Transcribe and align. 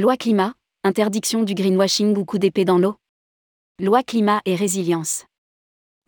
Loi 0.00 0.16
climat, 0.16 0.54
interdiction 0.84 1.42
du 1.42 1.54
greenwashing 1.54 2.16
ou 2.16 2.24
coup 2.24 2.38
d'épée 2.38 2.64
dans 2.64 2.78
l'eau 2.78 2.94
Loi 3.82 4.04
climat 4.04 4.40
et 4.44 4.54
résilience. 4.54 5.24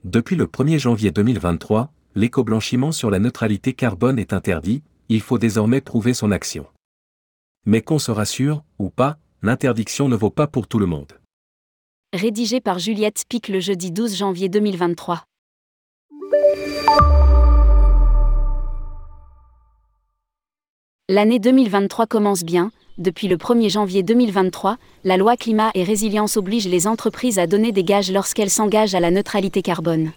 Depuis 0.05 0.37
le 0.37 0.47
1er 0.47 0.79
janvier 0.79 1.11
2023, 1.11 1.91
l'éco-blanchiment 2.15 2.93
sur 2.93 3.11
la 3.11 3.19
neutralité 3.19 3.73
carbone 3.73 4.21
est 4.21 4.33
interdit, 4.33 4.85
il 5.09 5.21
faut 5.21 5.39
désormais 5.39 5.81
prouver 5.81 6.15
son 6.15 6.31
action. 6.31 6.69
Mais 7.67 7.83
qu'on 7.83 7.99
se 7.99 8.13
rassure, 8.13 8.63
ou 8.79 8.91
pas, 8.91 9.19
l'interdiction 9.43 10.09
ne 10.09 10.15
vaut 10.15 10.31
pas 10.31 10.47
pour 10.47 10.69
tout 10.69 10.79
le 10.79 10.87
monde. 10.87 11.15
Rédigé 12.13 12.61
par 12.61 12.79
Juliette 12.79 13.25
Pic 13.29 13.49
le 13.49 13.59
jeudi 13.59 13.91
12 13.91 14.17
janvier 14.17 14.49
2023. 14.49 15.25
L'année 21.09 21.41
2023 21.41 22.07
commence 22.07 22.45
bien. 22.45 22.71
Depuis 23.01 23.29
le 23.29 23.39
1er 23.39 23.71
janvier 23.71 24.03
2023, 24.03 24.77
la 25.05 25.17
loi 25.17 25.35
climat 25.35 25.71
et 25.73 25.85
résilience 25.85 26.37
oblige 26.37 26.69
les 26.69 26.87
entreprises 26.87 27.39
à 27.39 27.47
donner 27.47 27.73
des 27.73 27.83
gages 27.83 28.13
lorsqu'elles 28.13 28.51
s'engagent 28.51 28.95
à 28.95 29.01
la 29.01 29.11
neutralité 29.11 29.63
carbone. 29.63 30.13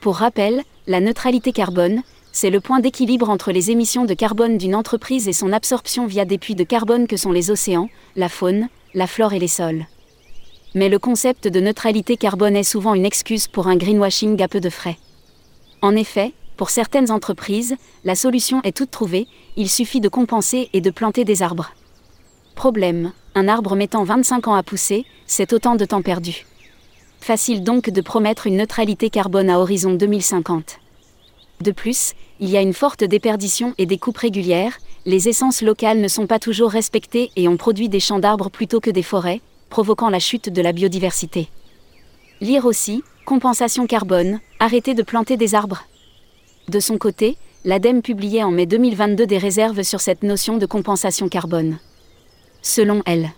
Pour 0.00 0.16
rappel, 0.16 0.64
la 0.88 0.98
neutralité 0.98 1.52
carbone, 1.52 2.02
c'est 2.32 2.50
le 2.50 2.58
point 2.60 2.80
d'équilibre 2.80 3.30
entre 3.30 3.52
les 3.52 3.70
émissions 3.70 4.04
de 4.04 4.14
carbone 4.14 4.58
d'une 4.58 4.74
entreprise 4.74 5.28
et 5.28 5.32
son 5.32 5.52
absorption 5.52 6.08
via 6.08 6.24
des 6.24 6.38
puits 6.38 6.56
de 6.56 6.64
carbone 6.64 7.06
que 7.06 7.16
sont 7.16 7.30
les 7.30 7.52
océans, 7.52 7.88
la 8.16 8.28
faune, 8.28 8.68
la 8.94 9.06
flore 9.06 9.32
et 9.32 9.38
les 9.38 9.46
sols. 9.46 9.86
Mais 10.74 10.88
le 10.88 10.98
concept 10.98 11.46
de 11.46 11.60
neutralité 11.60 12.16
carbone 12.16 12.56
est 12.56 12.64
souvent 12.64 12.94
une 12.94 13.06
excuse 13.06 13.46
pour 13.46 13.68
un 13.68 13.76
greenwashing 13.76 14.42
à 14.42 14.48
peu 14.48 14.58
de 14.58 14.70
frais. 14.70 14.98
En 15.82 15.94
effet, 15.94 16.32
pour 16.56 16.70
certaines 16.70 17.12
entreprises, 17.12 17.76
la 18.02 18.16
solution 18.16 18.60
est 18.64 18.76
toute 18.76 18.90
trouvée, 18.90 19.28
il 19.56 19.70
suffit 19.70 20.00
de 20.00 20.08
compenser 20.08 20.68
et 20.72 20.80
de 20.80 20.90
planter 20.90 21.24
des 21.24 21.42
arbres. 21.42 21.70
Problème, 22.62 23.10
un 23.34 23.48
arbre 23.48 23.74
mettant 23.74 24.04
25 24.04 24.46
ans 24.46 24.54
à 24.54 24.62
pousser, 24.62 25.04
c'est 25.26 25.52
autant 25.52 25.74
de 25.74 25.84
temps 25.84 26.00
perdu. 26.00 26.46
Facile 27.18 27.64
donc 27.64 27.90
de 27.90 28.00
promettre 28.00 28.46
une 28.46 28.56
neutralité 28.56 29.10
carbone 29.10 29.50
à 29.50 29.58
horizon 29.58 29.94
2050. 29.94 30.78
De 31.60 31.72
plus, 31.72 32.12
il 32.38 32.48
y 32.48 32.56
a 32.56 32.60
une 32.60 32.72
forte 32.72 33.02
déperdition 33.02 33.74
et 33.78 33.86
des 33.86 33.98
coupes 33.98 34.18
régulières, 34.18 34.78
les 35.06 35.28
essences 35.28 35.60
locales 35.60 36.00
ne 36.00 36.06
sont 36.06 36.28
pas 36.28 36.38
toujours 36.38 36.70
respectées 36.70 37.32
et 37.34 37.48
on 37.48 37.56
produit 37.56 37.88
des 37.88 37.98
champs 37.98 38.20
d'arbres 38.20 38.48
plutôt 38.48 38.78
que 38.78 38.90
des 38.90 39.02
forêts, 39.02 39.40
provoquant 39.68 40.08
la 40.08 40.20
chute 40.20 40.48
de 40.48 40.62
la 40.62 40.70
biodiversité. 40.70 41.48
Lire 42.40 42.64
aussi, 42.64 43.02
compensation 43.24 43.88
carbone, 43.88 44.38
arrêtez 44.60 44.94
de 44.94 45.02
planter 45.02 45.36
des 45.36 45.56
arbres. 45.56 45.82
De 46.68 46.78
son 46.78 46.96
côté, 46.96 47.36
l'ADEME 47.64 48.02
publiait 48.02 48.44
en 48.44 48.52
mai 48.52 48.66
2022 48.66 49.26
des 49.26 49.38
réserves 49.38 49.82
sur 49.82 50.00
cette 50.00 50.22
notion 50.22 50.58
de 50.58 50.66
compensation 50.66 51.28
carbone. 51.28 51.80
Selon 52.62 53.02
elle, 53.06 53.30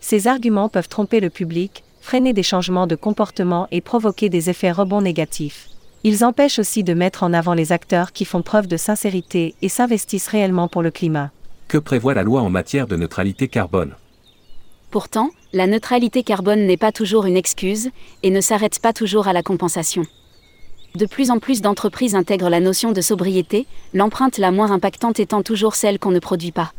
ces 0.00 0.26
arguments 0.26 0.68
peuvent 0.68 0.88
tromper 0.88 1.20
le 1.20 1.30
public, 1.30 1.84
freiner 2.00 2.32
des 2.32 2.42
changements 2.42 2.88
de 2.88 2.96
comportement 2.96 3.68
et 3.70 3.80
provoquer 3.80 4.28
des 4.28 4.50
effets 4.50 4.72
rebonds 4.72 5.00
négatifs. 5.00 5.68
Ils 6.02 6.24
empêchent 6.24 6.58
aussi 6.58 6.82
de 6.82 6.92
mettre 6.92 7.22
en 7.22 7.32
avant 7.32 7.54
les 7.54 7.70
acteurs 7.70 8.10
qui 8.10 8.24
font 8.24 8.42
preuve 8.42 8.66
de 8.66 8.76
sincérité 8.76 9.54
et 9.62 9.68
s'investissent 9.68 10.26
réellement 10.26 10.66
pour 10.66 10.82
le 10.82 10.90
climat. 10.90 11.30
Que 11.68 11.78
prévoit 11.78 12.14
la 12.14 12.24
loi 12.24 12.42
en 12.42 12.50
matière 12.50 12.88
de 12.88 12.96
neutralité 12.96 13.46
carbone? 13.46 13.94
Pourtant, 14.90 15.30
la 15.52 15.68
neutralité 15.68 16.24
carbone 16.24 16.66
n'est 16.66 16.76
pas 16.76 16.90
toujours 16.90 17.26
une 17.26 17.36
excuse 17.36 17.90
et 18.24 18.30
ne 18.30 18.40
s'arrête 18.40 18.80
pas 18.80 18.92
toujours 18.92 19.28
à 19.28 19.32
la 19.32 19.44
compensation. 19.44 20.02
De 20.96 21.06
plus 21.06 21.30
en 21.30 21.38
plus 21.38 21.62
d'entreprises 21.62 22.16
intègrent 22.16 22.50
la 22.50 22.60
notion 22.60 22.90
de 22.90 23.00
sobriété, 23.00 23.66
l'empreinte 23.94 24.38
la 24.38 24.50
moins 24.50 24.72
impactante 24.72 25.20
étant 25.20 25.42
toujours 25.42 25.76
celle 25.76 26.00
qu'on 26.00 26.10
ne 26.10 26.18
produit 26.18 26.52
pas. 26.52 26.72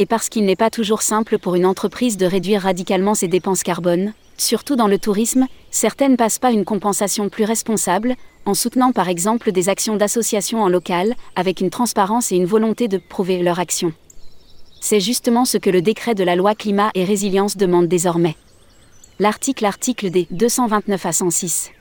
Et 0.00 0.06
parce 0.06 0.28
qu'il 0.28 0.44
n'est 0.44 0.56
pas 0.56 0.70
toujours 0.70 1.02
simple 1.02 1.38
pour 1.38 1.56
une 1.56 1.66
entreprise 1.66 2.16
de 2.16 2.26
réduire 2.26 2.62
radicalement 2.62 3.14
ses 3.14 3.26
dépenses 3.26 3.64
carbone, 3.64 4.12
surtout 4.36 4.76
dans 4.76 4.86
le 4.86 4.98
tourisme, 4.98 5.46
certaines 5.70 6.16
passent 6.16 6.38
pas 6.38 6.52
une 6.52 6.64
compensation 6.64 7.28
plus 7.28 7.44
responsable, 7.44 8.14
en 8.46 8.54
soutenant 8.54 8.92
par 8.92 9.08
exemple 9.08 9.50
des 9.50 9.68
actions 9.68 9.96
d'associations 9.96 10.62
en 10.62 10.68
local, 10.68 11.14
avec 11.34 11.60
une 11.60 11.70
transparence 11.70 12.30
et 12.30 12.36
une 12.36 12.46
volonté 12.46 12.86
de 12.86 12.98
prouver 12.98 13.42
leur 13.42 13.58
action. 13.58 13.92
C'est 14.80 15.00
justement 15.00 15.44
ce 15.44 15.58
que 15.58 15.70
le 15.70 15.82
décret 15.82 16.14
de 16.14 16.22
la 16.22 16.36
loi 16.36 16.54
climat 16.54 16.90
et 16.94 17.04
résilience 17.04 17.56
demande 17.56 17.88
désormais. 17.88 18.36
L'article 19.18 19.64
article 19.64 20.10
des 20.10 20.28
229 20.30 21.06
à 21.06 21.12
106 21.12 21.72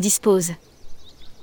dispose 0.00 0.50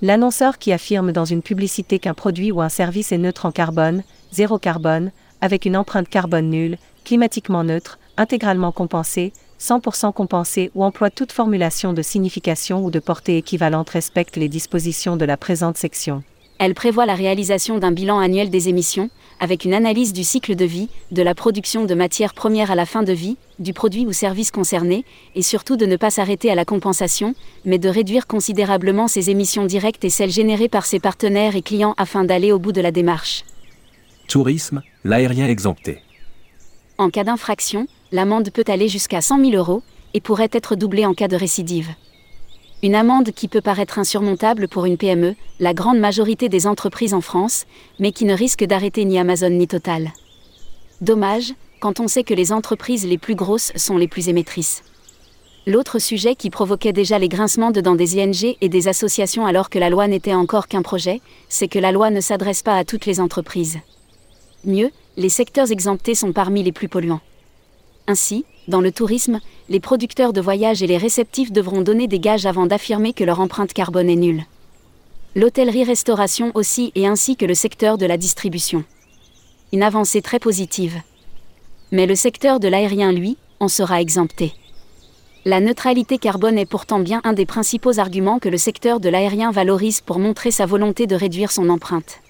L'annonceur 0.01 0.57
qui 0.57 0.73
affirme 0.73 1.13
dans 1.13 1.23
une 1.23 1.41
publicité 1.41 1.97
qu'un 1.97 2.13
produit 2.13 2.51
ou 2.51 2.61
un 2.61 2.67
service 2.67 3.13
est 3.13 3.17
neutre 3.17 3.45
en 3.45 3.51
carbone, 3.53 4.03
zéro 4.33 4.59
carbone, 4.59 5.11
avec 5.43 5.65
une 5.65 5.75
empreinte 5.75 6.07
carbone 6.07 6.49
nulle, 6.49 6.77
climatiquement 7.03 7.65
neutre, 7.65 7.99
intégralement 8.15 8.71
compensé, 8.71 9.33
100% 9.59 10.13
compensé 10.13 10.71
ou 10.73 10.85
emploie 10.85 11.09
toute 11.09 11.33
formulation 11.33 11.91
de 11.91 12.01
signification 12.01 12.81
ou 12.85 12.91
de 12.91 12.99
portée 12.99 13.37
équivalente 13.37 13.89
respecte 13.89 14.37
les 14.37 14.47
dispositions 14.47 15.17
de 15.17 15.25
la 15.25 15.35
présente 15.35 15.75
section. 15.77 16.23
Elle 16.59 16.73
prévoit 16.73 17.05
la 17.05 17.15
réalisation 17.15 17.77
d'un 17.77 17.91
bilan 17.91 18.19
annuel 18.19 18.49
des 18.49 18.69
émissions, 18.69 19.09
avec 19.41 19.65
une 19.65 19.73
analyse 19.73 20.13
du 20.13 20.23
cycle 20.23 20.55
de 20.55 20.63
vie, 20.63 20.87
de 21.11 21.21
la 21.21 21.35
production 21.35 21.83
de 21.83 21.93
matières 21.93 22.33
premières 22.33 22.71
à 22.71 22.75
la 22.75 22.85
fin 22.85 23.03
de 23.03 23.11
vie, 23.11 23.35
du 23.59 23.73
produit 23.73 24.05
ou 24.05 24.13
service 24.13 24.49
concerné, 24.49 25.03
et 25.35 25.41
surtout 25.41 25.75
de 25.75 25.85
ne 25.85 25.97
pas 25.97 26.09
s'arrêter 26.09 26.51
à 26.51 26.55
la 26.55 26.63
compensation, 26.63 27.35
mais 27.65 27.79
de 27.79 27.89
réduire 27.89 28.27
considérablement 28.27 29.09
ses 29.09 29.29
émissions 29.29 29.65
directes 29.65 30.05
et 30.05 30.09
celles 30.09 30.31
générées 30.31 30.69
par 30.69 30.85
ses 30.85 31.01
partenaires 31.01 31.57
et 31.57 31.61
clients 31.61 31.95
afin 31.97 32.23
d'aller 32.23 32.53
au 32.53 32.59
bout 32.59 32.71
de 32.71 32.79
la 32.79 32.91
démarche. 32.91 33.43
Tourisme, 34.27 34.81
l'aérien 35.03 35.47
exempté. 35.47 35.99
En 36.97 37.09
cas 37.09 37.23
d'infraction, 37.23 37.87
l'amende 38.11 38.49
peut 38.51 38.63
aller 38.67 38.87
jusqu'à 38.87 39.21
100 39.21 39.39
000 39.39 39.51
euros, 39.55 39.83
et 40.13 40.21
pourrait 40.21 40.49
être 40.51 40.75
doublée 40.75 41.05
en 41.05 41.13
cas 41.13 41.27
de 41.27 41.35
récidive. 41.35 41.89
Une 42.83 42.95
amende 42.95 43.31
qui 43.31 43.47
peut 43.47 43.61
paraître 43.61 43.97
insurmontable 43.97 44.67
pour 44.67 44.85
une 44.85 44.97
PME, 44.97 45.35
la 45.59 45.73
grande 45.73 45.99
majorité 45.99 46.49
des 46.49 46.67
entreprises 46.67 47.13
en 47.13 47.21
France, 47.21 47.65
mais 47.99 48.11
qui 48.11 48.25
ne 48.25 48.33
risque 48.33 48.63
d'arrêter 48.63 49.05
ni 49.05 49.17
Amazon 49.17 49.49
ni 49.49 49.67
Total. 49.67 50.11
Dommage, 51.01 51.53
quand 51.79 51.99
on 51.99 52.07
sait 52.07 52.23
que 52.23 52.33
les 52.33 52.51
entreprises 52.51 53.05
les 53.05 53.17
plus 53.17 53.35
grosses 53.35 53.71
sont 53.75 53.97
les 53.97 54.07
plus 54.07 54.29
émettrices. 54.29 54.83
L'autre 55.65 55.97
sujet 55.97 56.35
qui 56.35 56.49
provoquait 56.49 56.91
déjà 56.91 57.17
les 57.19 57.29
grincements 57.29 57.71
dedans 57.71 57.95
des 57.95 58.19
ING 58.19 58.55
et 58.59 58.67
des 58.67 58.89
associations 58.89 59.45
alors 59.45 59.69
que 59.69 59.79
la 59.79 59.89
loi 59.89 60.07
n'était 60.09 60.33
encore 60.33 60.67
qu'un 60.67 60.81
projet, 60.81 61.21
c'est 61.47 61.69
que 61.69 61.79
la 61.79 61.93
loi 61.93 62.09
ne 62.09 62.19
s'adresse 62.19 62.63
pas 62.63 62.77
à 62.77 62.83
toutes 62.83 63.05
les 63.05 63.21
entreprises. 63.21 63.79
Mieux, 64.65 64.91
les 65.17 65.29
secteurs 65.29 65.71
exemptés 65.71 66.15
sont 66.15 66.31
parmi 66.31 66.63
les 66.63 66.71
plus 66.71 66.87
polluants. 66.87 67.21
Ainsi, 68.07 68.45
dans 68.67 68.79
le 68.79 68.91
tourisme, 68.91 69.39
les 69.67 69.81
producteurs 69.81 70.31
de 70.31 70.39
voyages 70.39 70.81
et 70.81 70.87
les 70.87 70.97
réceptifs 70.97 71.51
devront 71.51 71.81
donner 71.81 72.07
des 72.07 72.19
gages 72.19 72.45
avant 72.45 72.65
d'affirmer 72.65 73.11
que 73.13 73.25
leur 73.25 73.41
empreinte 73.41 73.73
carbone 73.73 74.09
est 74.09 74.15
nulle. 74.15 74.45
L'hôtellerie-restauration 75.35 76.51
aussi 76.53 76.91
et 76.95 77.07
ainsi 77.07 77.35
que 77.35 77.45
le 77.45 77.55
secteur 77.55 77.97
de 77.97 78.05
la 78.05 78.17
distribution. 78.17 78.85
Une 79.73 79.83
avancée 79.83 80.21
très 80.21 80.39
positive. 80.39 81.01
Mais 81.91 82.05
le 82.05 82.15
secteur 82.15 82.59
de 82.59 82.67
l'aérien, 82.69 83.11
lui, 83.11 83.37
en 83.59 83.67
sera 83.67 83.99
exempté. 83.99 84.53
La 85.43 85.59
neutralité 85.59 86.19
carbone 86.19 86.57
est 86.57 86.65
pourtant 86.65 86.99
bien 86.99 87.19
un 87.25 87.33
des 87.33 87.45
principaux 87.45 87.99
arguments 87.99 88.39
que 88.39 88.47
le 88.47 88.57
secteur 88.57 89.01
de 89.01 89.09
l'aérien 89.09 89.51
valorise 89.51 89.99
pour 89.99 90.19
montrer 90.19 90.51
sa 90.51 90.65
volonté 90.65 91.05
de 91.05 91.15
réduire 91.15 91.51
son 91.51 91.67
empreinte. 91.67 92.22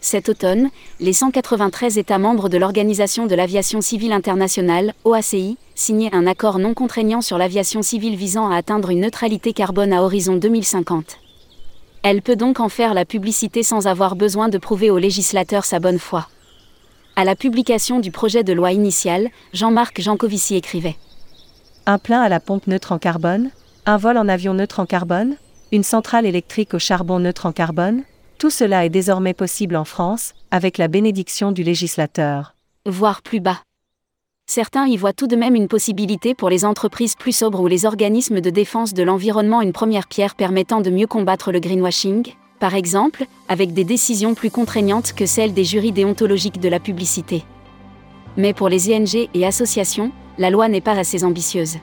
Cet 0.00 0.30
automne, 0.30 0.70
les 0.98 1.12
193 1.12 1.98
États 1.98 2.18
membres 2.18 2.48
de 2.48 2.56
l'Organisation 2.56 3.26
de 3.26 3.34
l'aviation 3.34 3.82
civile 3.82 4.12
internationale, 4.12 4.94
OACI, 5.04 5.58
signaient 5.74 6.14
un 6.14 6.26
accord 6.26 6.58
non 6.58 6.72
contraignant 6.72 7.20
sur 7.20 7.36
l'aviation 7.36 7.82
civile 7.82 8.16
visant 8.16 8.50
à 8.50 8.56
atteindre 8.56 8.90
une 8.90 9.00
neutralité 9.00 9.52
carbone 9.52 9.92
à 9.92 10.02
horizon 10.02 10.36
2050. 10.36 11.18
Elle 12.02 12.22
peut 12.22 12.36
donc 12.36 12.60
en 12.60 12.70
faire 12.70 12.94
la 12.94 13.04
publicité 13.04 13.62
sans 13.62 13.86
avoir 13.86 14.16
besoin 14.16 14.48
de 14.48 14.56
prouver 14.56 14.90
aux 14.90 14.96
législateurs 14.96 15.66
sa 15.66 15.80
bonne 15.80 15.98
foi. 15.98 16.28
À 17.14 17.24
la 17.24 17.36
publication 17.36 18.00
du 18.00 18.10
projet 18.10 18.42
de 18.42 18.54
loi 18.54 18.72
initial, 18.72 19.28
Jean-Marc 19.52 20.00
Jancovici 20.00 20.56
écrivait 20.56 20.96
Un 21.84 21.98
plein 21.98 22.22
à 22.22 22.30
la 22.30 22.40
pompe 22.40 22.66
neutre 22.68 22.92
en 22.92 22.98
carbone 22.98 23.50
Un 23.84 23.98
vol 23.98 24.16
en 24.16 24.28
avion 24.28 24.54
neutre 24.54 24.80
en 24.80 24.86
carbone 24.86 25.36
Une 25.72 25.82
centrale 25.82 26.24
électrique 26.24 26.72
au 26.72 26.78
charbon 26.78 27.18
neutre 27.18 27.44
en 27.44 27.52
carbone 27.52 28.04
tout 28.40 28.48
cela 28.48 28.86
est 28.86 28.88
désormais 28.88 29.34
possible 29.34 29.76
en 29.76 29.84
France, 29.84 30.32
avec 30.50 30.78
la 30.78 30.88
bénédiction 30.88 31.52
du 31.52 31.62
législateur. 31.62 32.54
Voire 32.86 33.20
plus 33.20 33.38
bas. 33.38 33.60
Certains 34.46 34.86
y 34.86 34.96
voient 34.96 35.12
tout 35.12 35.26
de 35.26 35.36
même 35.36 35.54
une 35.54 35.68
possibilité 35.68 36.34
pour 36.34 36.48
les 36.48 36.64
entreprises 36.64 37.16
plus 37.16 37.36
sobres 37.36 37.60
ou 37.60 37.66
les 37.66 37.84
organismes 37.84 38.40
de 38.40 38.48
défense 38.48 38.94
de 38.94 39.02
l'environnement 39.02 39.60
une 39.60 39.74
première 39.74 40.08
pierre 40.08 40.34
permettant 40.34 40.80
de 40.80 40.88
mieux 40.88 41.06
combattre 41.06 41.52
le 41.52 41.60
greenwashing, 41.60 42.32
par 42.60 42.74
exemple, 42.74 43.26
avec 43.48 43.74
des 43.74 43.84
décisions 43.84 44.34
plus 44.34 44.50
contraignantes 44.50 45.12
que 45.12 45.26
celles 45.26 45.52
des 45.52 45.64
jurys 45.64 45.92
déontologiques 45.92 46.60
de 46.60 46.70
la 46.70 46.80
publicité. 46.80 47.44
Mais 48.38 48.54
pour 48.54 48.70
les 48.70 48.90
ING 48.90 49.28
et 49.34 49.46
associations, 49.46 50.12
la 50.38 50.48
loi 50.48 50.68
n'est 50.68 50.80
pas 50.80 50.98
assez 50.98 51.24
ambitieuse. 51.24 51.76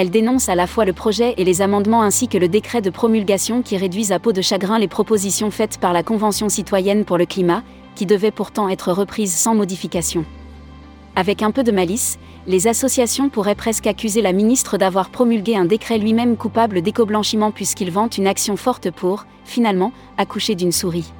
Elle 0.00 0.10
dénonce 0.10 0.48
à 0.48 0.54
la 0.54 0.68
fois 0.68 0.84
le 0.84 0.92
projet 0.92 1.34
et 1.38 1.44
les 1.44 1.60
amendements 1.60 2.02
ainsi 2.02 2.28
que 2.28 2.38
le 2.38 2.46
décret 2.46 2.80
de 2.80 2.88
promulgation 2.88 3.62
qui 3.62 3.76
réduisent 3.76 4.12
à 4.12 4.20
peau 4.20 4.32
de 4.32 4.40
chagrin 4.40 4.78
les 4.78 4.86
propositions 4.86 5.50
faites 5.50 5.78
par 5.78 5.92
la 5.92 6.04
Convention 6.04 6.48
citoyenne 6.48 7.04
pour 7.04 7.18
le 7.18 7.26
climat, 7.26 7.64
qui 7.96 8.06
devaient 8.06 8.30
pourtant 8.30 8.68
être 8.68 8.92
reprises 8.92 9.34
sans 9.34 9.56
modification. 9.56 10.24
Avec 11.16 11.42
un 11.42 11.50
peu 11.50 11.64
de 11.64 11.72
malice, 11.72 12.20
les 12.46 12.68
associations 12.68 13.28
pourraient 13.28 13.56
presque 13.56 13.88
accuser 13.88 14.22
la 14.22 14.32
ministre 14.32 14.78
d'avoir 14.78 15.10
promulgué 15.10 15.56
un 15.56 15.64
décret 15.64 15.98
lui-même 15.98 16.36
coupable 16.36 16.80
d'éco-blanchiment 16.80 17.50
puisqu'il 17.50 17.90
vante 17.90 18.18
une 18.18 18.28
action 18.28 18.56
forte 18.56 18.92
pour, 18.92 19.26
finalement, 19.44 19.90
accoucher 20.16 20.54
d'une 20.54 20.70
souris. 20.70 21.12